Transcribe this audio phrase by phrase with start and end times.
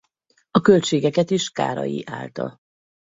[0.51, 2.57] A költségeket is Kárai állta.